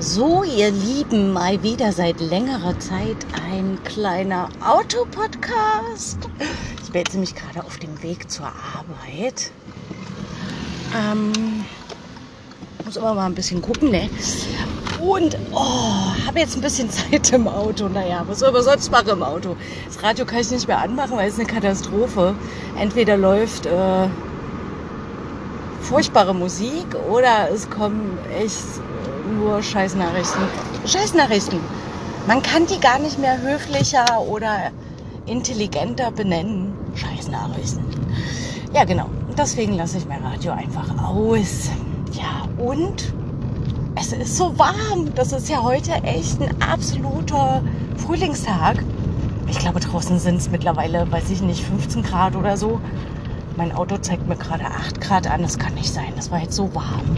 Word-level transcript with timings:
So, 0.00 0.44
ihr 0.44 0.70
Lieben, 0.70 1.32
mal 1.32 1.60
wieder 1.64 1.90
seit 1.92 2.20
längerer 2.20 2.78
Zeit 2.78 3.16
ein 3.50 3.80
kleiner 3.82 4.48
Autopodcast. 4.64 6.18
Ich 6.84 6.92
bin 6.92 7.00
jetzt 7.00 7.14
nämlich 7.14 7.34
gerade 7.34 7.64
auf 7.66 7.78
dem 7.78 8.00
Weg 8.00 8.30
zur 8.30 8.46
Arbeit. 8.46 9.50
Ähm, 10.96 11.64
muss 12.84 12.96
aber 12.96 13.14
mal 13.14 13.26
ein 13.26 13.34
bisschen 13.34 13.60
gucken, 13.60 13.90
ne? 13.90 14.08
Und, 15.00 15.36
oh, 15.52 15.56
habe 16.26 16.38
jetzt 16.38 16.54
ein 16.54 16.62
bisschen 16.62 16.88
Zeit 16.92 17.32
im 17.32 17.48
Auto. 17.48 17.88
Naja, 17.88 18.22
was 18.28 18.38
soll 18.38 18.52
man 18.52 18.62
sonst 18.62 18.92
machen 18.92 19.08
im 19.08 19.22
Auto? 19.24 19.56
Das 19.86 20.00
Radio 20.04 20.24
kann 20.24 20.38
ich 20.38 20.50
nicht 20.52 20.68
mehr 20.68 20.78
anmachen, 20.78 21.16
weil 21.16 21.28
es 21.28 21.40
eine 21.40 21.48
Katastrophe. 21.48 22.36
Entweder 22.78 23.16
läuft 23.16 23.66
äh, 23.66 24.08
furchtbare 25.88 26.34
Musik 26.34 26.86
oder 27.10 27.50
es 27.50 27.70
kommen 27.70 28.18
echt 28.38 28.62
nur 29.38 29.62
Scheißnachrichten. 29.62 30.42
Scheißnachrichten. 30.84 31.60
Man 32.26 32.42
kann 32.42 32.66
die 32.66 32.78
gar 32.78 32.98
nicht 32.98 33.18
mehr 33.18 33.40
höflicher 33.40 34.20
oder 34.20 34.70
intelligenter 35.24 36.10
benennen. 36.10 36.74
Scheißnachrichten. 36.94 37.84
Ja, 38.74 38.84
genau. 38.84 39.06
Deswegen 39.38 39.74
lasse 39.74 39.96
ich 39.96 40.06
mein 40.06 40.22
Radio 40.22 40.52
einfach 40.52 40.90
aus. 41.02 41.70
Ja, 42.12 42.46
und 42.62 43.14
es 43.94 44.12
ist 44.12 44.36
so 44.36 44.58
warm. 44.58 45.14
Das 45.14 45.32
ist 45.32 45.48
ja 45.48 45.62
heute 45.62 45.92
echt 46.02 46.42
ein 46.42 46.60
absoluter 46.60 47.62
Frühlingstag. 47.96 48.84
Ich 49.48 49.58
glaube, 49.58 49.80
draußen 49.80 50.18
sind 50.18 50.36
es 50.36 50.50
mittlerweile, 50.50 51.10
weiß 51.10 51.30
ich 51.30 51.40
nicht, 51.40 51.64
15 51.64 52.02
Grad 52.02 52.36
oder 52.36 52.58
so. 52.58 52.78
Mein 53.58 53.72
Auto 53.72 53.98
zeigt 53.98 54.28
mir 54.28 54.36
gerade 54.36 54.64
8 54.66 55.00
Grad 55.00 55.28
an. 55.28 55.42
Das 55.42 55.58
kann 55.58 55.74
nicht 55.74 55.92
sein. 55.92 56.12
Das 56.14 56.30
war 56.30 56.38
jetzt 56.38 56.54
so 56.54 56.72
warm. 56.76 57.16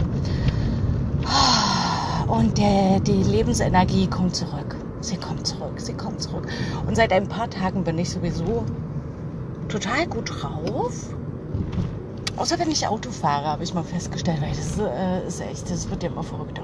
Und 2.27 2.57
der, 2.57 2.99
die 2.99 3.21
Lebensenergie 3.21 4.07
kommt 4.07 4.35
zurück. 4.35 4.75
Sie 5.01 5.17
kommt 5.17 5.45
zurück, 5.45 5.79
sie 5.79 5.93
kommt 5.93 6.19
zurück. 6.19 6.47
Und 6.87 6.95
seit 6.95 7.13
ein 7.13 7.27
paar 7.27 7.47
Tagen 7.47 7.83
bin 7.83 7.99
ich 7.99 8.09
sowieso 8.09 8.65
total 9.69 10.07
gut 10.07 10.31
drauf. 10.31 11.13
Außer 12.37 12.57
wenn 12.57 12.71
ich 12.71 12.87
Auto 12.87 13.11
fahre, 13.11 13.45
habe 13.45 13.63
ich 13.63 13.75
mal 13.75 13.83
festgestellt, 13.83 14.41
weil 14.41 14.49
das 14.49 14.79
äh, 14.79 15.27
ist 15.27 15.41
echt, 15.41 15.69
das 15.69 15.91
wird 15.91 16.01
ja 16.01 16.09
immer 16.09 16.23
verrückter. 16.23 16.63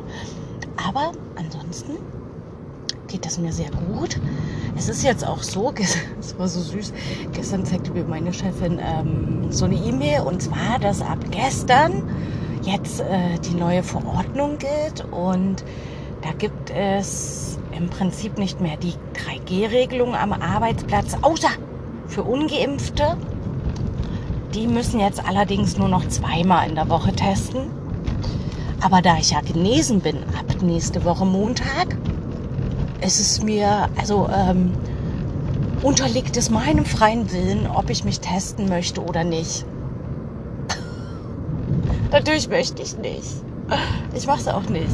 Aber 0.87 1.11
ansonsten 1.35 1.97
geht 3.07 3.25
das 3.25 3.37
mir 3.37 3.51
sehr 3.51 3.69
gut. 3.71 4.19
Es 4.77 4.89
ist 4.89 5.03
jetzt 5.03 5.25
auch 5.25 5.41
so, 5.41 5.73
es 6.19 6.37
war 6.37 6.47
so 6.47 6.59
süß, 6.59 6.93
gestern 7.33 7.65
zeigte 7.65 7.91
mir 7.91 8.03
meine 8.03 8.33
Chefin 8.33 8.79
ähm, 8.79 9.51
so 9.51 9.65
eine 9.65 9.75
E-Mail 9.75 10.21
und 10.21 10.41
zwar, 10.41 10.79
dass 10.79 11.01
ab 11.01 11.19
gestern 11.31 12.03
jetzt 12.63 12.99
äh, 13.01 13.39
die 13.49 13.55
neue 13.55 13.83
Verordnung 13.83 14.57
gilt 14.57 15.05
und 15.11 15.63
da 16.21 16.31
gibt 16.37 16.71
es 16.71 17.57
im 17.77 17.89
Prinzip 17.89 18.37
nicht 18.37 18.59
mehr 18.59 18.77
die 18.77 18.93
3G-Regelung 19.13 20.15
am 20.15 20.33
Arbeitsplatz, 20.33 21.15
außer 21.21 21.49
für 22.07 22.23
ungeimpfte. 22.23 23.17
Die 24.55 24.67
müssen 24.67 24.99
jetzt 24.99 25.23
allerdings 25.27 25.77
nur 25.77 25.87
noch 25.87 26.07
zweimal 26.07 26.67
in 26.67 26.75
der 26.75 26.89
Woche 26.89 27.13
testen. 27.13 27.69
Aber 28.81 29.01
da 29.01 29.17
ich 29.17 29.31
ja 29.31 29.41
genesen 29.41 30.01
bin 30.01 30.17
ab 30.37 30.61
nächste 30.61 31.05
Woche 31.05 31.25
Montag, 31.25 31.95
ist 33.01 33.19
es 33.19 33.43
mir, 33.43 33.89
also 33.97 34.29
ähm, 34.33 34.73
unterliegt 35.83 36.35
es 36.37 36.49
meinem 36.49 36.85
freien 36.85 37.31
Willen, 37.31 37.67
ob 37.67 37.89
ich 37.89 38.03
mich 38.03 38.19
testen 38.19 38.67
möchte 38.69 39.03
oder 39.03 39.23
nicht. 39.23 39.65
Natürlich 42.11 42.49
möchte 42.49 42.81
ich 42.81 42.97
nicht. 42.97 43.43
Ich 44.15 44.25
mache 44.27 44.39
es 44.39 44.47
auch 44.47 44.69
nicht. 44.69 44.87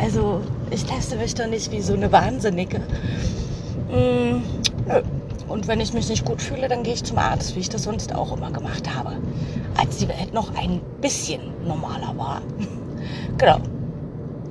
Also 0.00 0.40
ich 0.70 0.84
teste 0.84 1.16
mich 1.16 1.34
doch 1.34 1.46
nicht 1.46 1.72
wie 1.72 1.80
so 1.80 1.94
eine 1.94 2.12
Wahnsinnige. 2.12 2.80
Mm, 3.90 4.42
Und 5.48 5.66
wenn 5.66 5.80
ich 5.80 5.92
mich 5.94 6.08
nicht 6.08 6.24
gut 6.24 6.42
fühle, 6.42 6.68
dann 6.68 6.82
gehe 6.82 6.94
ich 6.94 7.04
zum 7.04 7.18
Arzt, 7.18 7.56
wie 7.56 7.60
ich 7.60 7.70
das 7.70 7.84
sonst 7.84 8.14
auch 8.14 8.36
immer 8.36 8.50
gemacht 8.50 8.94
habe. 8.94 9.16
Als 9.76 9.96
die 9.96 10.08
Welt 10.08 10.34
noch 10.34 10.54
ein 10.56 10.80
bisschen 11.00 11.40
normaler 11.66 12.12
war. 12.16 12.42
genau. 13.38 13.58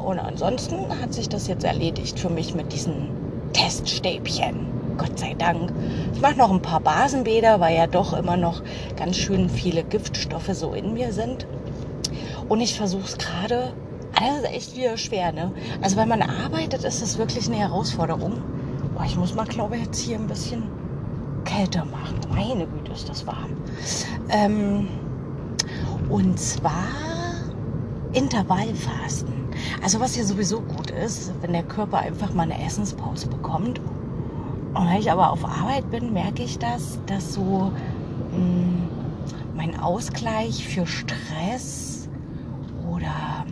Und 0.07 0.19
ansonsten 0.19 0.87
hat 1.01 1.13
sich 1.13 1.27
das 1.27 1.49
jetzt 1.49 1.65
erledigt 1.65 2.17
für 2.17 2.29
mich 2.29 2.55
mit 2.55 2.71
diesen 2.71 3.09
Teststäbchen. 3.51 4.65
Gott 4.97 5.19
sei 5.19 5.33
Dank. 5.33 5.73
Ich 6.13 6.21
mache 6.21 6.37
noch 6.37 6.49
ein 6.49 6.61
paar 6.61 6.79
Basenbäder, 6.79 7.59
weil 7.59 7.75
ja 7.75 7.87
doch 7.87 8.13
immer 8.13 8.37
noch 8.37 8.61
ganz 8.95 9.17
schön 9.17 9.49
viele 9.49 9.83
Giftstoffe 9.83 10.49
so 10.53 10.71
in 10.73 10.93
mir 10.93 11.11
sind. 11.11 11.45
Und 12.47 12.61
ich 12.61 12.77
versuche 12.77 13.03
es 13.03 13.17
gerade. 13.17 13.73
Das 14.17 14.37
ist 14.37 14.45
echt 14.45 14.77
wieder 14.77 14.95
schwer, 14.95 15.33
ne? 15.33 15.51
Also 15.81 15.97
wenn 15.97 16.07
man 16.07 16.21
arbeitet, 16.21 16.85
ist 16.85 17.01
das 17.01 17.17
wirklich 17.17 17.47
eine 17.47 17.57
Herausforderung. 17.57 18.41
Boah, 18.95 19.03
ich 19.05 19.17
muss 19.17 19.35
mal, 19.35 19.45
glaube 19.45 19.75
ich, 19.75 19.83
jetzt 19.83 19.99
hier 19.99 20.17
ein 20.17 20.27
bisschen 20.27 20.63
kälter 21.43 21.83
machen. 21.83 22.17
Meine 22.29 22.65
Güte, 22.65 22.93
ist 22.93 23.09
das 23.09 23.27
warm. 23.27 23.57
Ähm, 24.29 24.87
und 26.09 26.39
zwar 26.39 26.85
Intervallfasten. 28.13 29.46
Also 29.81 29.99
was 29.99 30.15
hier 30.15 30.25
sowieso 30.25 30.61
gut 30.61 30.91
ist, 30.91 31.31
wenn 31.41 31.53
der 31.53 31.63
Körper 31.63 31.99
einfach 31.99 32.33
mal 32.33 32.43
eine 32.43 32.63
Essenspause 32.63 33.27
bekommt. 33.27 33.79
Und 34.73 34.89
wenn 34.89 34.99
ich 34.99 35.11
aber 35.11 35.31
auf 35.31 35.45
Arbeit 35.45 35.89
bin, 35.89 36.13
merke 36.13 36.43
ich 36.43 36.59
das, 36.59 36.99
dass 37.05 37.33
so 37.33 37.71
mh, 38.31 38.37
mm, 38.37 38.89
mein 39.55 39.79
Ausgleich 39.79 40.67
für 40.67 40.85
Stress 40.85 42.09
oder 42.89 43.45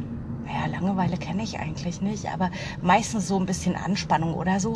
ja, 0.47 0.67
Langeweile 0.67 1.17
kenne 1.17 1.43
ich 1.43 1.59
eigentlich 1.59 2.01
nicht, 2.01 2.31
aber 2.31 2.51
meistens 2.81 3.27
so 3.27 3.37
ein 3.39 3.45
bisschen 3.45 3.75
Anspannung 3.75 4.35
oder 4.35 4.59
so, 4.59 4.73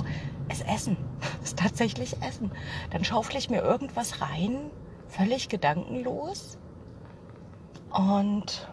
ist 0.51 0.67
Essen. 0.67 0.97
Ist 1.43 1.57
tatsächlich 1.57 2.21
Essen. 2.21 2.51
Dann 2.91 3.03
schaufle 3.03 3.37
ich 3.37 3.49
mir 3.49 3.61
irgendwas 3.61 4.21
rein, 4.21 4.71
völlig 5.07 5.49
gedankenlos. 5.49 6.57
Und 7.91 8.69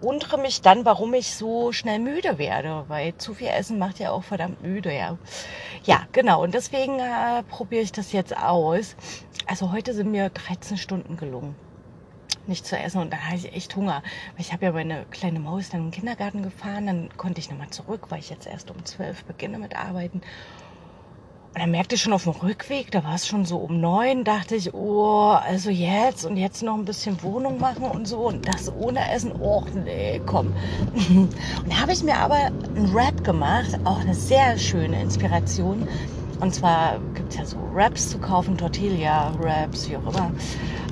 wundere 0.00 0.38
mich 0.38 0.60
dann, 0.60 0.84
warum 0.84 1.14
ich 1.14 1.34
so 1.34 1.72
schnell 1.72 1.98
müde 1.98 2.38
werde, 2.38 2.84
weil 2.88 3.16
zu 3.16 3.34
viel 3.34 3.48
Essen 3.48 3.78
macht 3.78 3.98
ja 3.98 4.10
auch 4.10 4.24
verdammt 4.24 4.62
müde, 4.62 4.94
ja. 4.94 5.18
Ja, 5.84 6.06
genau. 6.12 6.42
Und 6.42 6.54
deswegen 6.54 6.98
äh, 6.98 7.42
probiere 7.48 7.82
ich 7.82 7.92
das 7.92 8.12
jetzt 8.12 8.36
aus. 8.36 8.96
Also 9.46 9.72
heute 9.72 9.94
sind 9.94 10.10
mir 10.10 10.30
13 10.30 10.76
Stunden 10.76 11.16
gelungen 11.16 11.54
nicht 12.46 12.66
zu 12.66 12.78
essen 12.78 13.00
und 13.00 13.12
da 13.12 13.16
hatte 13.16 13.36
ich 13.36 13.54
echt 13.54 13.74
Hunger. 13.76 14.02
Ich 14.36 14.52
habe 14.52 14.66
ja 14.66 14.72
meine 14.72 15.06
kleine 15.10 15.40
Maus 15.40 15.70
dann 15.70 15.86
im 15.86 15.90
Kindergarten 15.90 16.42
gefahren, 16.42 16.86
dann 16.86 17.08
konnte 17.16 17.40
ich 17.40 17.50
nochmal 17.50 17.70
zurück, 17.70 18.06
weil 18.10 18.18
ich 18.18 18.30
jetzt 18.30 18.46
erst 18.46 18.70
um 18.70 18.84
zwölf 18.84 19.24
beginne 19.24 19.58
mit 19.58 19.76
Arbeiten. 19.76 20.20
Und 21.54 21.60
dann 21.60 21.70
merkte 21.70 21.94
ich 21.94 22.02
schon 22.02 22.12
auf 22.12 22.24
dem 22.24 22.32
Rückweg, 22.32 22.90
da 22.90 23.04
war 23.04 23.14
es 23.14 23.28
schon 23.28 23.44
so 23.44 23.58
um 23.58 23.80
neun, 23.80 24.24
dachte 24.24 24.56
ich, 24.56 24.74
oh, 24.74 25.36
also 25.40 25.70
jetzt 25.70 26.24
und 26.24 26.36
jetzt 26.36 26.64
noch 26.64 26.74
ein 26.74 26.84
bisschen 26.84 27.22
Wohnung 27.22 27.60
machen 27.60 27.84
und 27.84 28.08
so 28.08 28.26
und 28.26 28.48
das 28.48 28.72
ohne 28.74 29.08
Essen, 29.12 29.30
oh 29.40 29.62
nee, 29.84 30.20
komm. 30.26 30.52
Und 31.14 31.30
da 31.68 31.80
habe 31.80 31.92
ich 31.92 32.02
mir 32.02 32.16
aber 32.16 32.34
einen 32.34 32.90
Rap 32.92 33.22
gemacht, 33.22 33.78
auch 33.84 34.00
eine 34.00 34.14
sehr 34.14 34.58
schöne 34.58 35.00
Inspiration. 35.00 35.86
Und 36.40 36.52
zwar 36.52 36.98
gibt 37.14 37.30
es 37.30 37.38
ja 37.38 37.46
so 37.46 37.56
Wraps 37.72 38.10
zu 38.10 38.18
kaufen, 38.18 38.58
Tortilla-Wraps, 38.58 39.88
wie 39.88 39.96
auch 39.96 40.12
immer. 40.12 40.32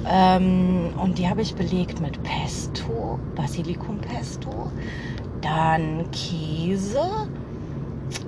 Ähm, 0.08 0.92
und 1.02 1.18
die 1.18 1.28
habe 1.28 1.42
ich 1.42 1.56
belegt 1.56 2.00
mit 2.00 2.22
Pesto, 2.22 3.18
Basilikum-Pesto, 3.34 4.70
dann 5.40 6.08
Käse, 6.12 7.28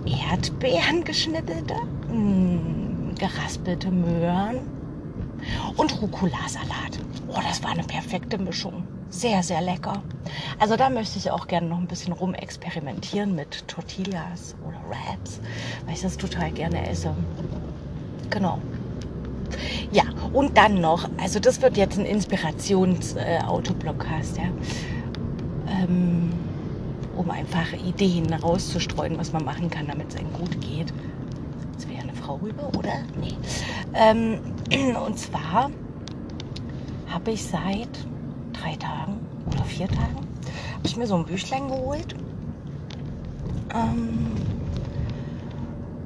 Erdbeeren 0.05 1.05
geschnittete, 1.05 1.75
mm, 2.15 3.15
geraspelte 3.17 3.91
Möhren 3.91 4.61
und 5.77 6.01
Rucola-Salat. 6.01 6.99
Oh, 7.29 7.41
das 7.47 7.63
war 7.63 7.73
eine 7.73 7.85
perfekte 7.85 8.39
Mischung. 8.39 8.85
Sehr, 9.11 9.43
sehr 9.43 9.61
lecker. 9.61 10.03
Also 10.59 10.77
da 10.77 10.89
möchte 10.91 11.19
ich 11.19 11.31
auch 11.31 11.47
gerne 11.47 11.69
noch 11.69 11.79
ein 11.79 11.87
bisschen 11.87 12.13
rumexperimentieren 12.13 13.35
mit 13.35 13.69
Tortillas 13.69 14.57
oder 14.67 14.79
Wraps, 14.89 15.41
weil 15.85 15.95
ich 15.95 16.03
das 16.03 16.17
total 16.17 16.51
gerne 16.51 16.89
esse. 16.89 17.15
Genau. 18.31 18.59
Ja, 19.93 20.03
und 20.33 20.57
dann 20.59 20.81
noch, 20.81 21.09
also 21.21 21.39
das 21.39 21.63
wird 21.63 21.77
jetzt 21.77 21.97
ein 21.99 22.07
Inspirations-Autoblockcast, 22.07 24.39
äh, 24.39 24.43
ja. 24.43 24.49
Ähm, 25.69 26.33
um 27.17 27.31
einfach 27.31 27.73
Ideen 27.73 28.33
rauszustreuen, 28.33 29.17
was 29.19 29.33
man 29.33 29.45
machen 29.45 29.71
kann, 29.71 29.87
damit 29.87 30.11
es 30.11 30.17
einem 30.17 30.33
gut 30.33 30.61
geht. 30.61 30.93
Frau 32.15 32.37
rüber, 32.37 32.69
oder? 32.79 32.93
Nee. 33.21 33.35
Ähm, 33.95 34.41
und 35.07 35.19
zwar 35.19 35.71
habe 37.09 37.31
ich 37.33 37.45
seit 37.45 37.89
drei 38.53 38.77
Tagen 38.77 39.21
oder 39.47 39.65
vier 39.65 39.89
Tagen, 39.89 40.17
habe 40.75 40.87
ich 40.87 40.97
mir 40.97 41.07
so 41.07 41.17
ein 41.17 41.25
Büchlein 41.27 41.69
geholt. 41.69 42.15
Ähm, 43.75 44.33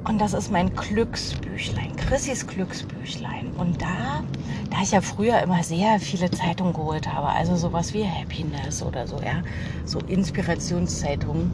Und 0.07 0.19
das 0.19 0.33
ist 0.33 0.51
mein 0.51 0.73
Glücksbüchlein, 0.75 1.95
Chrissys 1.95 2.47
Glücksbüchlein. 2.47 3.51
Und 3.57 3.81
da, 3.81 4.23
da 4.71 4.81
ich 4.81 4.91
ja 4.91 5.01
früher 5.01 5.39
immer 5.41 5.61
sehr 5.63 5.99
viele 5.99 6.31
Zeitungen 6.31 6.73
geholt 6.73 7.13
habe, 7.13 7.27
also 7.29 7.55
sowas 7.55 7.93
wie 7.93 8.05
Happiness 8.05 8.81
oder 8.81 9.05
so, 9.07 9.17
ja, 9.21 9.43
so 9.85 9.99
Inspirationszeitungen, 9.99 11.51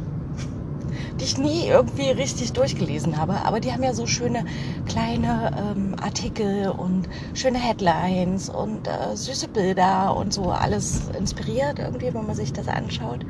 die 1.19 1.23
ich 1.23 1.37
nie 1.37 1.67
irgendwie 1.67 2.09
richtig 2.11 2.53
durchgelesen 2.53 3.17
habe. 3.17 3.45
Aber 3.45 3.59
die 3.59 3.71
haben 3.71 3.83
ja 3.83 3.93
so 3.93 4.05
schöne 4.05 4.45
kleine 4.87 5.51
ähm, 5.57 5.95
Artikel 6.01 6.69
und 6.69 7.07
schöne 7.33 7.59
Headlines 7.59 8.49
und 8.49 8.87
äh, 8.87 9.15
süße 9.15 9.47
Bilder 9.47 10.15
und 10.15 10.33
so 10.33 10.51
alles 10.51 11.09
inspiriert 11.17 11.79
irgendwie, 11.79 12.13
wenn 12.13 12.25
man 12.25 12.35
sich 12.35 12.53
das 12.53 12.67
anschaut. 12.67 13.25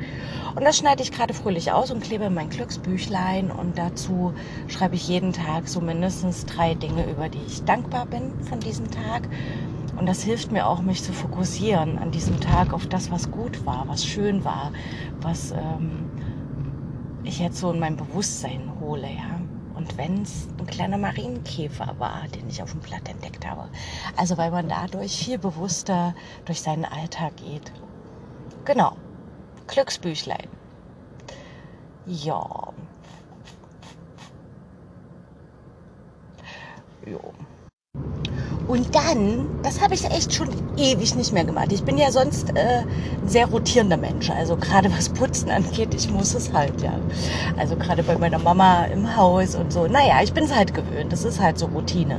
Und 0.54 0.64
das 0.64 0.78
schneide 0.78 1.02
ich 1.02 1.12
gerade 1.12 1.34
fröhlich 1.34 1.72
aus 1.72 1.90
und 1.90 2.02
klebe 2.02 2.24
in 2.24 2.34
mein 2.34 2.50
Glücksbüchlein 2.50 3.50
und 3.50 3.78
dazu 3.78 4.32
schreibe 4.68 4.96
ich 4.96 5.06
jeden 5.08 5.32
Tag 5.32 5.68
so 5.68 5.80
mindestens 5.80 6.46
drei 6.46 6.74
Dinge, 6.74 7.08
über 7.08 7.28
die 7.28 7.42
ich 7.46 7.62
dankbar 7.64 8.06
bin 8.06 8.32
von 8.42 8.60
diesem 8.60 8.90
Tag. 8.90 9.28
Und 9.98 10.06
das 10.06 10.22
hilft 10.22 10.52
mir 10.52 10.66
auch, 10.66 10.82
mich 10.82 11.02
zu 11.02 11.12
fokussieren 11.12 11.98
an 11.98 12.10
diesem 12.10 12.40
Tag 12.40 12.74
auf 12.74 12.86
das, 12.86 13.10
was 13.10 13.30
gut 13.30 13.64
war, 13.64 13.84
was 13.88 14.04
schön 14.04 14.44
war, 14.44 14.72
was 15.22 15.52
ähm, 15.52 16.10
ich 17.26 17.38
jetzt 17.38 17.58
so 17.58 17.70
in 17.72 17.78
mein 17.78 17.96
Bewusstsein 17.96 18.72
hole, 18.80 19.08
ja. 19.08 19.40
Und 19.74 19.98
wenn 19.98 20.22
es 20.22 20.48
ein 20.58 20.66
kleiner 20.66 20.96
Marienkäfer 20.96 21.94
war, 21.98 22.26
den 22.28 22.48
ich 22.48 22.62
auf 22.62 22.72
dem 22.72 22.80
Blatt 22.80 23.08
entdeckt 23.08 23.46
habe. 23.46 23.68
Also 24.16 24.38
weil 24.38 24.50
man 24.50 24.68
dadurch 24.68 25.16
viel 25.24 25.38
bewusster 25.38 26.14
durch 26.46 26.62
seinen 26.62 26.86
Alltag 26.86 27.36
geht. 27.36 27.72
Genau. 28.64 28.96
Glücksbüchlein. 29.66 30.48
Ja. 32.06 32.72
Jo. 37.04 37.34
Und 38.68 38.94
dann, 38.94 39.46
das 39.62 39.80
habe 39.80 39.94
ich 39.94 40.04
echt 40.04 40.34
schon 40.34 40.48
ewig 40.76 41.14
nicht 41.14 41.32
mehr 41.32 41.44
gemacht. 41.44 41.72
Ich 41.72 41.84
bin 41.84 41.98
ja 41.98 42.10
sonst 42.10 42.50
äh, 42.56 42.80
ein 42.82 43.28
sehr 43.28 43.46
rotierender 43.46 43.96
Mensch. 43.96 44.28
Also 44.30 44.56
gerade 44.56 44.90
was 44.92 45.08
Putzen 45.08 45.50
angeht, 45.50 45.94
ich 45.94 46.10
muss 46.10 46.34
es 46.34 46.52
halt, 46.52 46.80
ja. 46.82 46.98
Also 47.56 47.76
gerade 47.76 48.02
bei 48.02 48.18
meiner 48.18 48.38
Mama 48.38 48.84
im 48.86 49.16
Haus 49.16 49.54
und 49.54 49.72
so. 49.72 49.86
Naja, 49.86 50.16
ich 50.22 50.32
bin 50.32 50.44
es 50.44 50.54
halt 50.54 50.74
gewöhnt. 50.74 51.12
Das 51.12 51.24
ist 51.24 51.40
halt 51.40 51.58
so 51.58 51.66
Routine. 51.66 52.18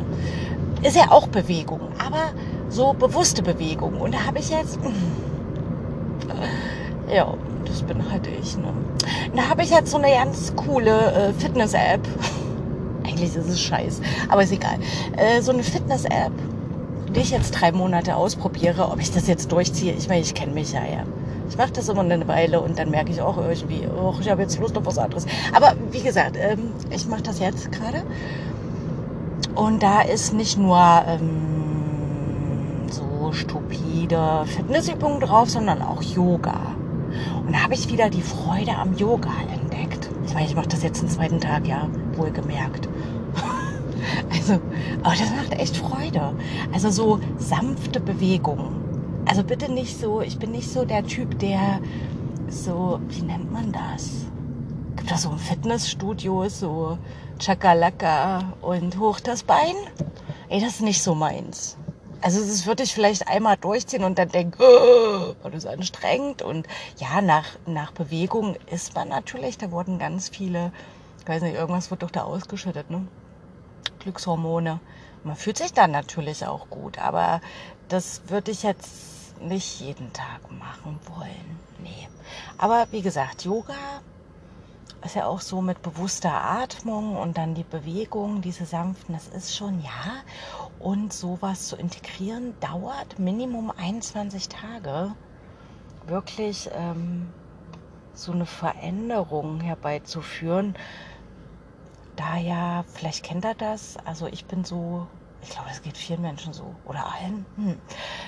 Ist 0.83 0.95
ja 0.95 1.11
auch 1.11 1.27
Bewegung, 1.27 1.81
aber 1.97 2.31
so 2.69 2.94
bewusste 2.94 3.44
Bewegung. 3.44 3.99
Und 3.99 4.13
da 4.13 4.25
habe 4.25 4.39
ich 4.39 4.49
jetzt... 4.49 4.79
Ja, 7.09 7.33
das 7.63 7.83
bin 7.83 8.11
halt 8.11 8.27
ich. 8.27 8.57
Ne? 8.57 8.65
Da 9.33 9.47
habe 9.47 9.63
ich 9.63 9.69
jetzt 9.69 9.91
so 9.91 9.97
eine 9.97 10.11
ganz 10.11 10.53
coole 10.57 11.13
äh, 11.13 11.33
Fitness-App 11.41 12.01
eigentlich 13.17 13.35
ist 13.35 13.49
es 13.49 13.61
scheiß, 13.61 14.01
aber 14.29 14.43
ist 14.43 14.51
egal. 14.51 14.77
Äh, 15.15 15.41
so 15.41 15.51
eine 15.51 15.63
Fitness-App, 15.63 16.31
die 17.15 17.19
ich 17.19 17.31
jetzt 17.31 17.51
drei 17.51 17.71
Monate 17.71 18.15
ausprobiere, 18.15 18.89
ob 18.91 18.99
ich 18.99 19.11
das 19.11 19.27
jetzt 19.27 19.51
durchziehe. 19.51 19.93
Ich 19.93 20.07
meine, 20.07 20.21
ich 20.21 20.33
kenne 20.33 20.53
mich 20.53 20.71
ja, 20.71 20.81
ja. 20.81 21.03
Ich 21.49 21.57
mache 21.57 21.71
das 21.71 21.87
immer 21.89 22.01
eine 22.01 22.27
Weile 22.27 22.59
und 22.59 22.77
dann 22.77 22.91
merke 22.91 23.11
ich 23.11 23.21
auch 23.21 23.37
irgendwie, 23.37 23.87
oh, 23.87 24.13
ich 24.19 24.29
habe 24.29 24.41
jetzt 24.41 24.59
Lust 24.59 24.77
auf 24.77 24.85
was 24.85 24.97
anderes. 24.97 25.25
Aber 25.53 25.75
wie 25.91 26.01
gesagt, 26.01 26.35
ähm, 26.37 26.71
ich 26.89 27.07
mache 27.07 27.23
das 27.23 27.39
jetzt 27.39 27.71
gerade. 27.71 28.03
Und 29.55 29.81
da 29.81 30.01
ist 30.01 30.33
nicht 30.33 30.57
nur 30.57 30.77
ähm, 31.07 32.89
so 32.91 33.31
stupide 33.31 34.43
Fitnessübungen 34.45 35.21
drauf, 35.21 35.49
sondern 35.49 35.81
auch 35.81 36.01
Yoga. 36.01 36.75
Und 37.45 37.53
da 37.53 37.63
habe 37.63 37.73
ich 37.73 37.89
wieder 37.89 38.09
die 38.09 38.21
Freude 38.21 38.75
am 38.75 38.95
Yoga 38.95 39.31
entdeckt. 39.51 40.09
Ich 40.27 40.33
meine, 40.33 40.45
ich 40.45 40.55
mache 40.55 40.67
das 40.67 40.83
jetzt 40.83 41.01
den 41.01 41.09
zweiten 41.09 41.39
Tag, 41.39 41.65
ja, 41.65 41.87
wohlgemerkt. 42.17 42.87
Also, 44.31 44.53
aber 45.03 45.15
das 45.15 45.31
macht 45.31 45.51
echt 45.59 45.75
Freude. 45.75 46.33
Also 46.71 46.89
so 46.91 47.19
sanfte 47.37 47.99
Bewegungen. 47.99 49.23
Also 49.25 49.43
bitte 49.43 49.71
nicht 49.71 49.99
so, 49.99 50.21
ich 50.21 50.39
bin 50.39 50.51
nicht 50.51 50.69
so 50.69 50.85
der 50.85 51.03
Typ, 51.05 51.37
der 51.39 51.79
so, 52.47 52.99
wie 53.09 53.21
nennt 53.21 53.51
man 53.51 53.71
das? 53.73 54.09
Gibt 54.95 55.11
da 55.11 55.17
so 55.17 55.29
ein 55.29 55.39
Fitnessstudio, 55.39 56.47
so 56.47 56.97
Chakalaka 57.39 58.53
und 58.61 58.97
hoch 58.99 59.19
das 59.19 59.43
Bein? 59.43 59.75
Ey, 60.49 60.61
das 60.61 60.75
ist 60.75 60.81
nicht 60.81 61.03
so 61.03 61.13
meins. 61.13 61.77
Also 62.21 62.39
das 62.39 62.65
würde 62.65 62.83
ich 62.83 62.93
vielleicht 62.93 63.27
einmal 63.27 63.57
durchziehen 63.57 64.03
und 64.03 64.17
dann 64.17 64.29
denken, 64.29 64.57
oh, 64.61 65.35
das 65.43 65.65
ist 65.65 65.67
anstrengend. 65.67 66.41
Und 66.41 66.67
ja, 66.97 67.21
nach, 67.21 67.45
nach 67.65 67.91
Bewegung 67.91 68.55
ist 68.71 68.95
man 68.95 69.09
natürlich, 69.09 69.57
da 69.57 69.71
wurden 69.71 69.99
ganz 69.99 70.29
viele, 70.29 70.71
ich 71.27 71.29
weiß 71.29 71.41
nicht, 71.41 71.56
irgendwas 71.56 71.91
wird 71.91 72.03
doch 72.03 72.09
da 72.09 72.24
ausgeschüttet, 72.24 72.89
ne? 72.89 73.06
Glückshormone. 74.00 74.79
Man 75.25 75.35
fühlt 75.35 75.57
sich 75.57 75.74
dann 75.74 75.91
natürlich 75.91 76.45
auch 76.45 76.69
gut, 76.69 77.00
aber 77.00 77.41
das 77.89 78.21
würde 78.29 78.51
ich 78.51 78.63
jetzt 78.63 79.38
nicht 79.41 79.81
jeden 79.81 80.13
Tag 80.13 80.50
machen 80.50 80.97
wollen. 81.18 81.59
Nee. 81.83 82.07
Aber 82.57 82.88
wie 82.91 83.01
gesagt, 83.01 83.44
Yoga 83.44 83.74
ist 85.03 85.15
ja 85.15 85.25
auch 85.25 85.41
so 85.41 85.62
mit 85.62 85.81
bewusster 85.81 86.31
Atmung 86.31 87.18
und 87.18 87.38
dann 87.38 87.56
die 87.56 87.65
Bewegung, 87.65 88.41
diese 88.41 88.65
sanften, 88.65 89.13
das 89.13 89.27
ist 89.27 89.53
schon 89.53 89.81
ja. 89.81 90.23
Und 90.80 91.12
sowas 91.12 91.68
zu 91.68 91.75
integrieren 91.75 92.53
dauert 92.62 93.19
Minimum 93.19 93.69
21 93.75 94.47
Tage. 94.47 95.13
Wirklich 96.06 96.69
ähm, 96.73 97.27
so 98.18 98.31
eine 98.31 98.45
Veränderung 98.45 99.59
herbeizuführen. 99.62 100.75
Da 102.17 102.35
ja, 102.35 102.83
vielleicht 102.93 103.23
kennt 103.23 103.45
er 103.45 103.55
das. 103.55 103.95
Also 104.03 104.27
ich 104.27 104.45
bin 104.45 104.65
so, 104.65 105.07
ich 105.41 105.49
glaube, 105.49 105.69
es 105.71 105.81
geht 105.81 105.95
vielen 105.95 106.21
Menschen 106.21 106.51
so 106.51 106.75
oder 106.85 107.05
allen. 107.05 107.45
Hm. 107.55 107.77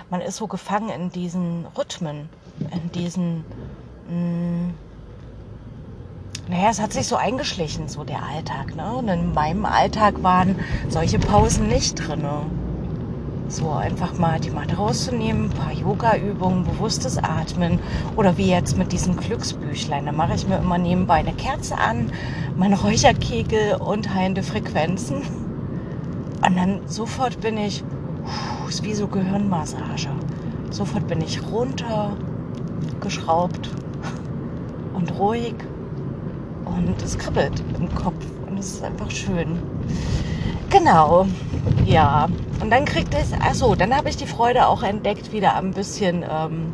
Man 0.09 0.21
ist 0.21 0.37
so 0.37 0.47
gefangen 0.47 0.89
in 0.89 1.11
diesen 1.11 1.65
Rhythmen, 1.77 2.29
in 2.71 2.91
diesen 2.93 3.43
mh, 4.07 4.09
hm, 4.09 4.73
naja, 6.49 6.69
es 6.71 6.81
hat 6.81 6.93
sich 6.93 7.05
so 7.05 7.15
eingeschlichen, 7.15 7.87
so 7.89 8.03
der 8.03 8.23
Alltag. 8.23 8.75
Ne? 8.75 8.91
Und 8.95 9.07
in 9.07 9.33
meinem 9.35 9.65
Alltag 9.67 10.23
waren 10.23 10.55
solche 10.87 11.19
Pausen 11.19 11.67
nicht 11.67 11.95
drin. 11.95 12.25
So 13.49 13.71
einfach 13.71 14.17
mal 14.17 14.39
die 14.39 14.49
Matte 14.49 14.77
rauszunehmen, 14.77 15.45
ein 15.45 15.49
paar 15.51 15.71
Yoga-Übungen, 15.71 16.63
bewusstes 16.63 17.19
Atmen 17.19 17.79
oder 18.15 18.37
wie 18.37 18.49
jetzt 18.49 18.77
mit 18.77 18.91
diesem 18.91 19.15
Glücksbüchlein. 19.15 20.07
Da 20.07 20.11
mache 20.11 20.33
ich 20.33 20.47
mir 20.47 20.57
immer 20.57 20.79
nebenbei 20.79 21.15
eine 21.15 21.33
Kerze 21.33 21.77
an, 21.77 22.11
meine 22.59 22.77
Räucherkegel 22.77 23.75
und 23.75 24.13
heilende 24.13 24.43
Frequenzen. 24.43 25.21
Und 26.45 26.57
dann 26.57 26.81
sofort 26.87 27.39
bin 27.39 27.57
ich, 27.57 27.85
ist 28.67 28.83
wie 28.83 28.93
so 28.93 29.07
Gehirnmassage. 29.07 30.09
Sofort 30.69 31.07
bin 31.07 31.21
ich 31.21 31.41
runter, 31.49 32.17
geschraubt 32.99 33.69
und 34.93 35.17
ruhig 35.17 35.55
und 36.65 37.01
es 37.01 37.17
kribbelt 37.17 37.63
im 37.79 37.95
Kopf 37.95 38.25
und 38.45 38.57
es 38.57 38.73
ist 38.73 38.83
einfach 38.83 39.09
schön. 39.09 39.57
Genau, 40.69 41.27
ja. 41.85 42.27
Und 42.61 42.71
dann 42.71 42.83
kriegt 42.83 43.15
es, 43.15 43.31
achso, 43.31 43.73
dann 43.73 43.95
habe 43.95 44.09
ich 44.09 44.17
die 44.17 44.27
Freude 44.27 44.67
auch 44.67 44.83
entdeckt, 44.83 45.31
wieder 45.31 45.55
ein 45.55 45.71
bisschen 45.71 46.25
ähm, 46.29 46.73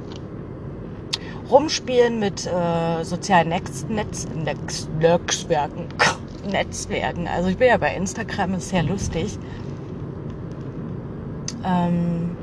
rumspielen 1.49 2.19
mit 2.19 2.45
äh, 2.45 3.03
sozialen 3.03 3.49
Netz, 3.49 3.85
Netz, 3.87 4.27
Netz, 4.35 4.87
Netzwerken. 4.99 5.87
Netzwerken. 6.49 7.27
Also 7.27 7.49
ich 7.49 7.57
bin 7.57 7.67
ja 7.69 7.77
bei 7.77 7.95
Instagram, 7.95 8.55
ist 8.55 8.69
sehr 8.69 8.83
lustig. 8.83 9.37
Ähm, 11.63 12.37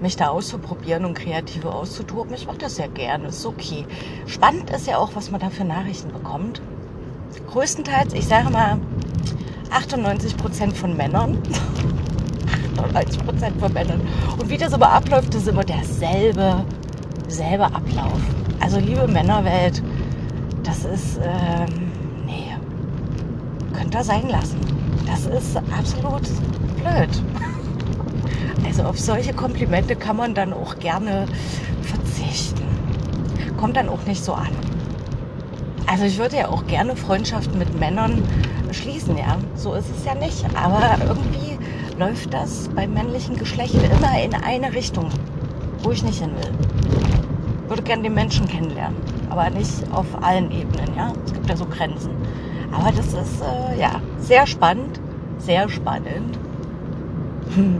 mich 0.00 0.16
da 0.16 0.28
auszuprobieren 0.28 1.04
und 1.04 1.14
kreative 1.14 1.72
auszutoben. 1.72 2.34
Ich 2.34 2.46
mache 2.46 2.58
das 2.58 2.76
sehr 2.76 2.88
gerne, 2.88 3.28
ist 3.28 3.46
okay. 3.46 3.86
Spannend 4.26 4.70
ist 4.70 4.86
ja 4.86 4.98
auch, 4.98 5.14
was 5.14 5.30
man 5.30 5.40
da 5.40 5.50
für 5.50 5.64
Nachrichten 5.64 6.12
bekommt. 6.12 6.60
Größtenteils, 7.50 8.12
ich 8.14 8.26
sage 8.26 8.50
mal, 8.50 8.78
98 9.70 10.36
Prozent 10.36 10.76
von 10.76 10.96
Männern. 10.96 11.38
98 12.76 13.24
Prozent 13.24 13.60
von 13.60 13.72
Männern. 13.72 14.00
Und 14.38 14.50
wie 14.50 14.58
das 14.58 14.72
aber 14.72 14.90
abläuft, 14.90 15.34
ist 15.34 15.46
immer 15.46 15.64
derselbe, 15.64 16.64
selbe 17.32 17.64
Ablauf. 17.64 18.20
Also 18.60 18.78
liebe 18.78 19.08
Männerwelt, 19.08 19.82
das 20.62 20.84
ist, 20.84 21.18
ähm, 21.22 21.90
nee, 22.26 22.54
könnt 23.72 23.94
ihr 23.94 24.04
sein 24.04 24.28
lassen. 24.28 24.60
Das 25.06 25.26
ist 25.26 25.56
absolut 25.56 26.22
blöd. 26.76 27.10
Also 28.64 28.84
auf 28.84 28.98
solche 28.98 29.34
Komplimente 29.34 29.94
kann 29.94 30.16
man 30.16 30.34
dann 30.34 30.54
auch 30.54 30.78
gerne 30.78 31.26
verzichten. 31.82 32.62
Kommt 33.58 33.76
dann 33.76 33.90
auch 33.90 34.02
nicht 34.06 34.24
so 34.24 34.32
an. 34.32 34.48
Also 35.86 36.04
ich 36.04 36.16
würde 36.16 36.38
ja 36.38 36.48
auch 36.48 36.66
gerne 36.68 36.96
Freundschaften 36.96 37.58
mit 37.58 37.78
Männern 37.78 38.22
schließen, 38.70 39.18
ja. 39.18 39.36
So 39.56 39.74
ist 39.74 39.90
es 39.94 40.06
ja 40.06 40.14
nicht. 40.14 40.44
Aber 40.54 40.96
irgendwie 41.06 41.58
läuft 41.98 42.32
das 42.32 42.70
beim 42.74 42.94
männlichen 42.94 43.36
Geschlecht 43.36 43.74
immer 43.74 44.22
in 44.22 44.34
eine 44.34 44.72
Richtung, 44.72 45.10
wo 45.82 45.90
ich 45.90 46.02
nicht 46.02 46.20
hin 46.20 46.30
will. 46.30 47.21
Ich 47.72 47.78
würde 47.78 47.88
gerne 47.88 48.02
den 48.02 48.12
Menschen 48.12 48.46
kennenlernen, 48.46 48.98
aber 49.30 49.48
nicht 49.48 49.70
auf 49.92 50.04
allen 50.22 50.50
Ebenen, 50.50 50.94
ja. 50.94 51.10
Es 51.24 51.32
gibt 51.32 51.48
ja 51.48 51.56
so 51.56 51.64
Grenzen. 51.64 52.10
Aber 52.70 52.92
das 52.92 53.06
ist 53.14 53.40
äh, 53.40 53.80
ja 53.80 53.92
sehr 54.18 54.46
spannend, 54.46 55.00
sehr 55.38 55.70
spannend. 55.70 56.38
Hm. 57.54 57.78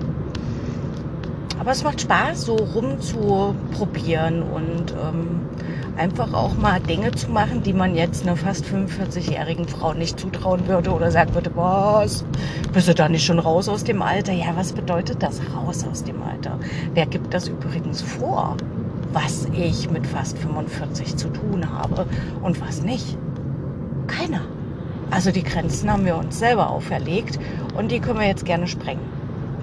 Aber 1.60 1.72
es 1.72 1.84
macht 1.84 2.00
Spaß, 2.00 2.40
so 2.40 2.54
rumzuprobieren 2.56 4.42
und 4.42 4.92
ähm, 4.92 5.42
einfach 5.98 6.32
auch 6.32 6.56
mal 6.56 6.80
Dinge 6.80 7.12
zu 7.12 7.30
machen, 7.30 7.62
die 7.62 7.74
man 7.74 7.94
jetzt 7.94 8.22
einer 8.22 8.36
fast 8.36 8.64
45-jährigen 8.64 9.68
Frau 9.68 9.92
nicht 9.92 10.18
zutrauen 10.18 10.68
würde 10.68 10.92
oder 10.92 11.10
sagen 11.10 11.34
würde, 11.34 11.50
was, 11.54 12.24
bist 12.72 12.88
du 12.88 12.94
da 12.94 13.10
nicht 13.10 13.26
schon 13.26 13.38
raus 13.38 13.68
aus 13.68 13.84
dem 13.84 14.00
Alter? 14.00 14.32
Ja, 14.32 14.56
was 14.56 14.72
bedeutet 14.72 15.22
das, 15.22 15.42
raus 15.54 15.84
aus 15.86 16.02
dem 16.02 16.22
Alter? 16.22 16.58
Wer 16.94 17.04
gibt 17.04 17.34
das 17.34 17.48
übrigens 17.48 18.00
vor, 18.00 18.56
was 19.12 19.46
ich 19.52 19.90
mit 19.90 20.06
fast 20.06 20.38
45 20.38 21.16
zu 21.16 21.28
tun 21.28 21.70
habe 21.70 22.06
und 22.42 22.60
was 22.60 22.82
nicht? 22.82 23.16
Keiner. 24.06 24.42
Also 25.10 25.30
die 25.30 25.42
Grenzen 25.42 25.92
haben 25.92 26.04
wir 26.06 26.16
uns 26.16 26.38
selber 26.38 26.70
auferlegt 26.70 27.38
und 27.76 27.90
die 27.90 28.00
können 28.00 28.18
wir 28.18 28.26
jetzt 28.26 28.44
gerne 28.44 28.66
sprengen. 28.66 29.04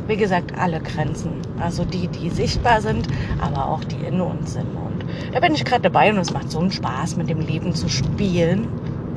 Wie 0.07 0.17
gesagt, 0.17 0.53
alle 0.57 0.79
Grenzen. 0.79 1.33
Also 1.59 1.85
die, 1.85 2.07
die 2.07 2.29
sichtbar 2.29 2.81
sind, 2.81 3.07
aber 3.41 3.67
auch 3.67 3.83
die 3.83 4.05
in 4.05 4.21
uns 4.21 4.53
sind. 4.53 4.67
Und 4.67 5.05
da 5.33 5.39
bin 5.39 5.53
ich 5.53 5.65
gerade 5.65 5.81
dabei 5.81 6.11
und 6.11 6.17
es 6.17 6.33
macht 6.33 6.51
so 6.51 6.59
einen 6.59 6.71
Spaß, 6.71 7.17
mit 7.17 7.29
dem 7.29 7.39
Leben 7.39 7.73
zu 7.73 7.89
spielen. 7.89 8.67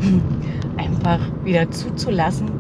Einfach 0.77 1.21
wieder 1.45 1.71
zuzulassen 1.71 2.51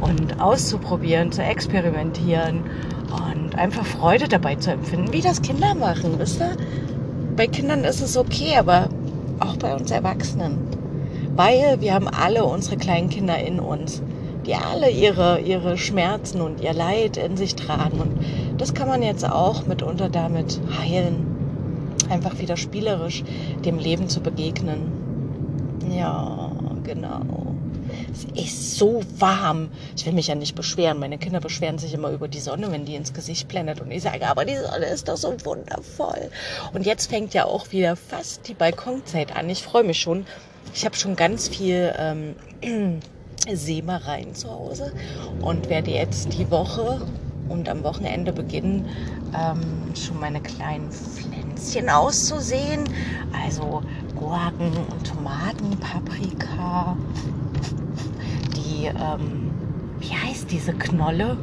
und 0.00 0.40
auszuprobieren, 0.40 1.32
zu 1.32 1.42
experimentieren 1.42 2.62
und 3.10 3.58
einfach 3.58 3.84
Freude 3.84 4.28
dabei 4.28 4.56
zu 4.56 4.70
empfinden, 4.70 5.12
wie 5.12 5.20
das 5.20 5.42
Kinder 5.42 5.74
machen. 5.74 6.18
Wisst 6.18 6.40
ihr? 6.40 6.56
Bei 7.36 7.46
Kindern 7.46 7.84
ist 7.84 8.00
es 8.00 8.16
okay, 8.16 8.56
aber 8.58 8.88
auch 9.40 9.56
bei 9.58 9.74
uns 9.74 9.90
Erwachsenen. 9.90 10.56
Weil 11.34 11.82
wir 11.82 11.92
haben 11.92 12.08
alle 12.08 12.46
unsere 12.46 12.78
kleinen 12.78 13.10
Kinder 13.10 13.38
in 13.38 13.60
uns, 13.60 14.02
die 14.46 14.54
alle 14.54 14.90
ihre, 14.90 15.40
ihre 15.40 15.76
Schmerzen 15.76 16.40
und 16.40 16.62
ihr 16.62 16.72
Leid 16.72 17.18
in 17.18 17.36
sich 17.36 17.54
tragen. 17.54 18.00
Und 18.00 18.12
das 18.58 18.72
kann 18.72 18.88
man 18.88 19.02
jetzt 19.02 19.28
auch 19.28 19.66
mitunter 19.66 20.08
damit 20.08 20.58
heilen. 20.80 21.26
Einfach 22.08 22.38
wieder 22.38 22.56
spielerisch 22.56 23.22
dem 23.66 23.78
Leben 23.78 24.08
zu 24.08 24.20
begegnen. 24.20 24.92
Ja, 25.94 26.50
genau. 26.84 27.45
Es 28.16 28.24
ist 28.44 28.78
so 28.78 29.02
warm. 29.18 29.68
Ich 29.94 30.06
will 30.06 30.14
mich 30.14 30.28
ja 30.28 30.34
nicht 30.34 30.54
beschweren. 30.54 30.98
Meine 30.98 31.18
Kinder 31.18 31.40
beschweren 31.40 31.78
sich 31.78 31.92
immer 31.92 32.10
über 32.10 32.28
die 32.28 32.40
Sonne, 32.40 32.72
wenn 32.72 32.86
die 32.86 32.94
ins 32.94 33.12
Gesicht 33.12 33.46
blendet. 33.48 33.80
Und 33.80 33.90
ich 33.90 34.02
sage, 34.02 34.26
aber 34.26 34.46
die 34.46 34.56
Sonne 34.56 34.86
ist 34.86 35.08
doch 35.08 35.18
so 35.18 35.34
wundervoll. 35.44 36.30
Und 36.72 36.86
jetzt 36.86 37.10
fängt 37.10 37.34
ja 37.34 37.44
auch 37.44 37.72
wieder 37.72 37.94
fast 37.96 38.48
die 38.48 38.54
Balkonzeit 38.54 39.36
an. 39.36 39.50
Ich 39.50 39.62
freue 39.62 39.84
mich 39.84 40.00
schon. 40.00 40.24
Ich 40.74 40.84
habe 40.86 40.96
schon 40.96 41.14
ganz 41.14 41.48
viel 41.48 41.94
ähm, 41.98 42.36
Sämereien 43.52 44.34
zu 44.34 44.50
Hause 44.50 44.92
und 45.42 45.68
werde 45.68 45.90
jetzt 45.90 46.32
die 46.32 46.50
Woche 46.50 47.02
und 47.48 47.68
am 47.68 47.84
Wochenende 47.84 48.32
beginnen, 48.32 48.88
ähm, 49.36 49.94
schon 49.94 50.18
meine 50.18 50.40
kleinen 50.40 50.90
Pflänzchen 50.90 51.88
auszusehen. 51.88 52.84
Also 53.44 53.82
Gurken 54.16 54.72
und 54.90 55.06
Tomaten, 55.06 55.78
Paprika, 55.78 56.96
die, 58.76 58.86
ähm, 58.86 59.50
wie 59.98 60.14
heißt 60.14 60.50
diese 60.50 60.72
Knolle? 60.74 61.36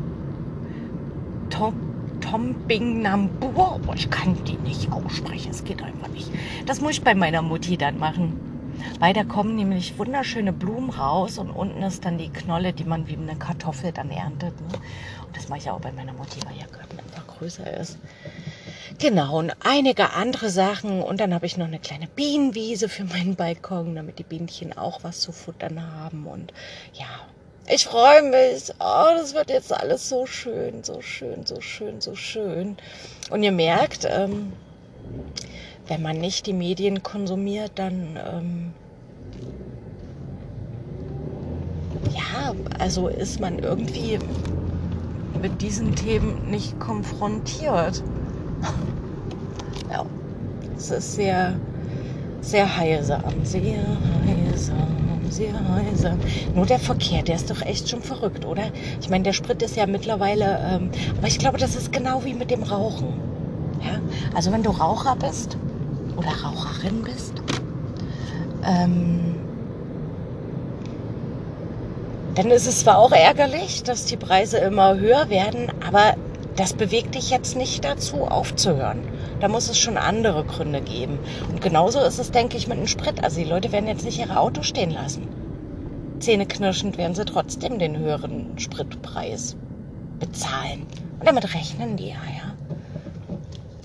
Tom, 1.50 1.74
Tombingnambur. 2.22 3.80
Oh, 3.88 3.94
ich 3.96 4.10
kann 4.10 4.36
die 4.46 4.58
nicht 4.58 4.92
aussprechen, 4.92 5.52
es 5.52 5.64
geht 5.64 5.82
einfach 5.84 6.08
nicht. 6.10 6.30
Das 6.66 6.82
muss 6.82 6.92
ich 6.92 7.04
bei 7.04 7.16
meiner 7.16 7.42
Mutti 7.42 7.78
dann 7.78 7.98
machen. 8.00 8.40
Weil 9.00 9.14
da 9.14 9.24
kommen 9.24 9.56
nämlich 9.56 9.98
wunderschöne 9.98 10.52
Blumen 10.52 10.90
raus 10.90 11.38
und 11.38 11.52
unten 11.52 11.82
ist 11.84 12.06
dann 12.06 12.18
die 12.18 12.30
Knolle, 12.30 12.74
die 12.74 12.84
man 12.84 13.08
wie 13.08 13.16
eine 13.16 13.36
Kartoffel 13.36 13.92
dann 13.92 14.10
erntet. 14.10 14.60
Ne? 14.60 14.78
Und 15.26 15.38
das 15.38 15.48
mache 15.48 15.60
ich 15.60 15.70
auch 15.70 15.80
bei 15.80 15.92
meiner 15.92 16.14
Mutti, 16.14 16.40
weil 16.46 16.58
ihr 16.58 16.68
Garten 16.68 17.00
einfach 17.00 17.28
größer 17.28 17.80
ist. 17.80 17.98
Genau, 19.00 19.40
und 19.40 19.52
einige 19.62 20.12
andere 20.12 20.50
Sachen. 20.50 21.02
Und 21.02 21.20
dann 21.20 21.34
habe 21.34 21.46
ich 21.46 21.58
noch 21.58 21.68
eine 21.68 21.80
kleine 21.80 22.08
Bienenwiese 22.08 22.90
für 22.90 23.04
meinen 23.04 23.36
Balkon, 23.36 23.96
damit 23.96 24.20
die 24.20 24.24
Bienchen 24.24 24.78
auch 24.78 25.04
was 25.04 25.20
zu 25.20 25.32
futtern 25.32 25.94
haben. 25.94 26.28
Und 26.28 26.54
ja, 26.94 27.08
ich 27.68 27.86
freue 27.86 28.24
mich. 28.24 28.72
Oh, 28.80 29.06
das 29.18 29.34
wird 29.34 29.50
jetzt 29.50 29.72
alles 29.72 30.10
so 30.10 30.26
schön, 30.26 30.84
so 30.84 31.02
schön, 31.02 31.46
so 31.46 31.62
schön, 31.62 32.02
so 32.02 32.16
schön. 32.16 32.78
Und 33.30 33.44
ihr 33.44 33.52
merkt, 33.52 34.06
ähm, 34.06 34.54
wenn 35.88 36.02
man 36.02 36.18
nicht 36.18 36.46
die 36.46 36.54
Medien 36.54 37.04
konsumiert, 37.04 37.74
dann 37.76 38.20
ähm, 38.32 38.74
ja, 42.14 42.54
also 42.80 43.08
ist 43.08 43.40
man 43.40 43.60
irgendwie 43.60 44.20
mit 45.42 45.62
diesen 45.62 45.96
Themen 45.96 46.50
nicht 46.50 46.80
konfrontiert. 46.80 48.04
Ja, 49.92 50.06
es 50.78 50.92
ist 50.92 51.16
sehr, 51.16 51.56
sehr 52.42 52.78
heilsam, 52.78 53.22
sehr 53.44 53.62
heilsam, 54.26 54.88
sehr 55.30 55.54
heilsam. 55.54 56.20
Nur 56.56 56.66
der 56.66 56.80
Verkehr, 56.80 57.24
der 57.24 57.36
ist 57.36 57.50
doch 57.50 57.62
echt 57.62 57.90
schon 57.90 58.02
verrückt, 58.02 58.46
oder? 58.46 58.64
Ich 59.02 59.10
meine, 59.10 59.24
der 59.24 59.34
Sprit 59.34 59.62
ist 59.62 59.76
ja 59.76 59.86
mittlerweile, 59.86 60.60
ähm, 60.70 60.90
aber 61.18 61.28
ich 61.28 61.40
glaube, 61.40 61.58
das 61.58 61.76
ist 61.76 61.92
genau 61.92 62.24
wie 62.24 62.34
mit 62.34 62.52
dem 62.52 62.64
Rauchen. 62.64 63.14
Ja? 63.82 64.00
Also 64.36 64.52
wenn 64.52 64.64
du 64.64 64.72
Raucher 64.72 65.16
bist 65.16 65.58
oder 66.16 66.30
Raucherin 66.44 67.02
bist, 67.04 67.34
ähm, 68.66 69.36
dann 72.36 72.50
ist 72.50 72.68
es 72.68 72.80
zwar 72.80 72.98
auch 72.98 73.12
ärgerlich, 73.12 73.84
dass 73.84 74.06
die 74.06 74.18
Preise 74.18 74.58
immer 74.58 74.98
höher 74.98 75.30
werden, 75.30 75.72
aber 75.88 76.16
das 76.56 76.74
bewegt 76.74 77.16
dich 77.16 77.32
jetzt 77.32 77.56
nicht 77.56 77.84
dazu, 77.84 78.26
aufzuhören. 78.26 79.02
Da 79.40 79.48
muss 79.48 79.70
es 79.70 79.78
schon 79.80 79.98
andere 79.98 80.44
Gründe 80.44 80.82
geben. 80.82 81.20
Und 81.50 81.62
genauso 81.62 82.00
ist 82.00 82.20
es, 82.20 82.32
denke 82.32 82.58
ich, 82.58 82.68
mit 82.68 82.78
dem 82.78 82.88
Sprit. 82.88 83.24
Also 83.24 83.38
die 83.38 83.50
Leute 83.50 83.72
werden 83.72 83.88
jetzt 83.88 84.06
nicht 84.06 84.20
ihre 84.20 84.40
Autos 84.40 84.68
stehen 84.68 84.92
lassen. 84.92 85.28
Zähneknirschend 86.20 86.98
werden 86.98 87.16
sie 87.16 87.26
trotzdem 87.26 87.80
den 87.80 87.98
höheren 87.98 88.58
Spritpreis 88.58 89.56
bezahlen. 90.20 90.86
Und 91.20 91.28
damit 91.28 91.54
rechnen 91.54 91.98
die 91.98 92.10
ja, 92.10 92.22
ja. 92.38 92.54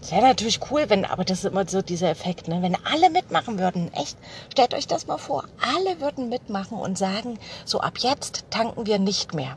Es 0.02 0.12
wäre 0.12 0.22
natürlich 0.22 0.60
cool, 0.70 0.84
wenn, 0.88 1.04
aber 1.04 1.25
das 1.25 1.40
ist 1.40 1.50
immer 1.50 1.68
so 1.68 1.82
dieser 1.82 2.08
Effekt, 2.08 2.48
ne? 2.48 2.62
wenn 2.62 2.76
alle 2.84 3.10
mitmachen 3.10 3.58
würden. 3.58 3.92
Echt, 3.92 4.16
stellt 4.50 4.72
euch 4.75 4.87
das 4.87 5.06
mal 5.06 5.18
vor. 5.18 5.44
Alle 5.60 6.00
würden 6.00 6.28
mitmachen 6.28 6.78
und 6.78 6.96
sagen, 6.96 7.38
so 7.64 7.80
ab 7.80 7.98
jetzt 7.98 8.44
tanken 8.50 8.87
wir 8.87 8.98
nicht 8.98 9.34
mehr. 9.34 9.56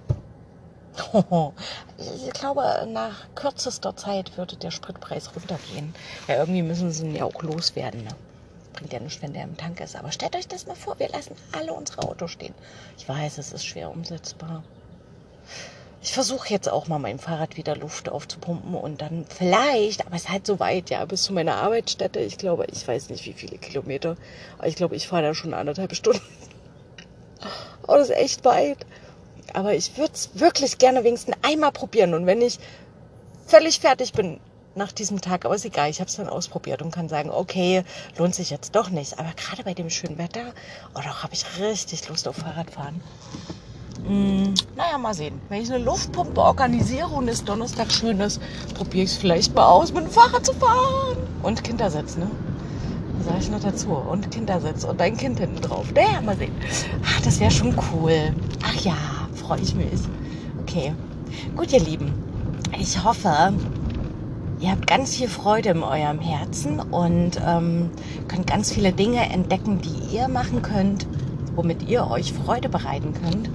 Ich 1.98 2.34
glaube, 2.34 2.88
nach 2.88 3.28
kürzester 3.36 3.96
Zeit 3.96 4.38
würde 4.38 4.56
der 4.58 4.72
Spritpreis 4.72 5.34
runtergehen. 5.36 5.94
Ja, 6.28 6.38
irgendwie 6.38 6.64
müssen 6.64 6.92
sie 6.92 7.06
ihn 7.06 7.16
ja 7.16 7.26
auch 7.26 7.42
loswerden. 7.42 8.04
Ne? 8.04 8.10
Bringt 8.74 8.94
ja 8.94 9.00
nichts, 9.00 9.22
wenn 9.22 9.34
der 9.34 9.44
im 9.44 9.58
Tank 9.58 9.80
ist. 9.80 9.96
Aber 9.96 10.12
stellt 10.12 10.36
euch 10.36 10.48
das 10.48 10.68
mal 10.68 10.76
vor, 10.76 11.00
wir 11.00 11.10
lassen 11.10 11.36
alle 11.58 11.74
unsere 11.74 12.04
Autos 12.04 12.32
stehen. 12.32 12.54
Ich 12.98 13.08
weiß, 13.08 13.38
es 13.38 13.54
ist 13.54 13.66
schwer 13.66 13.92
umsetzbar. 13.92 14.64
Ich 16.04 16.14
versuche 16.14 16.50
jetzt 16.50 16.68
auch 16.68 16.88
mal 16.88 16.98
mein 16.98 17.20
Fahrrad 17.20 17.58
wieder 17.58 17.76
Luft 17.76 18.10
aufzupumpen 18.10 18.74
und 18.74 19.02
dann 19.02 19.26
vielleicht, 19.30 20.06
aber 20.06 20.16
es 20.16 20.24
ist 20.24 20.30
halt 20.30 20.48
so 20.48 20.60
weit, 20.60 20.90
ja, 20.90 21.06
bis 21.06 21.24
zu 21.24 21.34
meiner 21.34 21.58
Arbeitsstätte. 21.58 22.20
Ich 22.20 22.40
glaube, 22.40 22.66
ich 22.72 22.88
weiß 22.88 23.12
nicht, 23.12 23.26
wie 23.26 23.34
viele 23.34 23.60
Kilometer, 23.60 24.18
aber 24.58 24.68
ich 24.68 24.76
glaube, 24.76 24.96
ich 24.96 25.08
fahre 25.08 25.22
da 25.22 25.34
schon 25.36 25.54
anderthalb 25.54 25.96
Stunden. 25.96 26.22
Oh, 27.88 27.96
das 27.96 28.10
ist 28.10 28.16
echt 28.16 28.46
weit. 28.46 28.86
Aber 29.54 29.74
ich 29.74 29.98
würde 29.98 30.14
es 30.14 30.30
wirklich 30.34 30.78
gerne 30.78 31.04
wenigstens 31.04 31.36
einmal 31.42 31.72
probieren. 31.72 32.14
Und 32.14 32.26
wenn 32.26 32.42
ich 32.42 32.60
völlig 33.48 33.80
fertig 33.80 34.14
bin 34.14 34.40
nach 34.76 34.92
diesem 34.92 35.20
Tag, 35.20 35.46
aber 35.46 35.56
ist 35.56 35.66
egal, 35.66 35.90
ich 35.90 36.00
habe 36.00 36.10
es 36.10 36.16
dann 36.16 36.30
ausprobiert 36.30 36.82
und 36.82 36.92
kann 36.92 37.10
sagen, 37.10 37.30
okay, 37.30 37.84
lohnt 38.18 38.36
sich 38.36 38.50
jetzt 38.50 38.76
doch 38.76 38.90
nicht. 38.90 39.20
Aber 39.20 39.32
gerade 39.36 39.64
bei 39.64 39.74
dem 39.74 39.90
schönen 39.90 40.18
Wetter, 40.18 40.54
oh 40.96 41.02
doch, 41.06 41.24
habe 41.24 41.34
ich 41.34 41.46
richtig 41.60 42.08
Lust 42.08 42.28
auf 42.28 42.38
Fahrradfahren. 42.38 43.02
Hm, 44.06 44.54
naja, 44.76 44.98
mal 44.98 45.14
sehen. 45.14 45.40
Wenn 45.50 45.62
ich 45.62 45.72
eine 45.72 45.84
Luftpumpe 45.84 46.42
organisiere 46.42 47.08
und 47.08 47.28
es 47.28 47.44
Donnerstag 47.44 47.92
schön 47.92 48.20
ist, 48.20 48.42
probiere 48.74 49.04
ich 49.04 49.12
es 49.12 49.18
vielleicht 49.18 49.54
mal 49.54 49.68
aus, 49.68 49.94
mit 49.94 50.06
dem 50.06 50.10
Fahrrad 50.10 50.46
zu 50.46 50.54
fahren. 50.54 51.18
Und 51.44 51.64
Kindersitz, 51.64 52.18
ne? 52.18 52.30
Sage 53.24 53.38
ich 53.40 53.50
noch 53.52 53.60
dazu. 53.60 53.92
Und 53.92 54.32
Kindersitz 54.32 54.84
und 54.84 55.00
dein 55.00 55.16
Kind 55.16 55.40
hinten 55.40 55.62
drauf. 55.62 55.86
Naja, 55.94 56.22
mal 56.22 56.36
sehen. 56.36 56.56
Ach, 57.06 57.22
das 57.22 57.40
wäre 57.40 57.52
schon 57.52 57.76
cool. 57.94 58.34
Ach 58.64 58.76
ja, 58.82 59.21
freue 59.52 59.64
ich 59.64 59.76
mich. 59.76 59.88
Okay. 60.62 60.94
Gut, 61.58 61.74
ihr 61.74 61.82
Lieben. 61.82 62.14
Ich 62.80 63.04
hoffe, 63.04 63.52
ihr 64.62 64.72
habt 64.72 64.88
ganz 64.88 65.18
viel 65.18 65.28
Freude 65.28 65.72
in 65.72 65.84
eurem 65.84 66.20
Herzen 66.20 66.80
und 66.80 67.32
ähm, 67.46 67.90
könnt 68.30 68.48
ganz 68.48 68.72
viele 68.72 68.94
Dinge 68.94 69.30
entdecken, 69.30 69.82
die 69.82 70.16
ihr 70.16 70.30
machen 70.30 70.62
könnt, 70.62 71.06
womit 71.54 71.90
ihr 71.90 72.10
euch 72.10 72.32
Freude 72.32 72.70
bereiten 72.70 73.14
könnt 73.14 73.50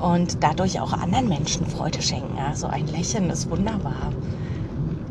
und 0.00 0.42
dadurch 0.42 0.80
auch 0.80 0.94
anderen 0.94 1.28
Menschen 1.28 1.66
Freude 1.66 2.00
schenken. 2.00 2.38
Ja, 2.38 2.56
so 2.56 2.66
ein 2.66 2.86
Lächeln 2.86 3.28
ist 3.28 3.50
wunderbar. 3.50 4.14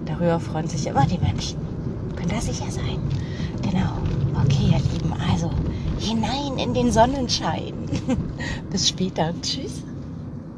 Darüber 0.07 0.39
freuen 0.39 0.67
sich 0.67 0.87
immer 0.87 1.05
die 1.05 1.19
Menschen. 1.19 1.59
Könnt 2.15 2.33
ihr 2.33 2.41
sicher 2.41 2.71
sein. 2.71 2.97
Genau. 3.61 3.91
Okay, 4.43 4.71
ihr 4.71 4.79
Lieben, 4.93 4.98
also 4.98 4.98
hinein 5.99 6.57
in 6.57 6.73
den 6.73 6.91
Sonnenschein. 6.91 7.73
Bis 8.71 8.89
später. 8.89 9.33
Tschüss. 9.41 9.83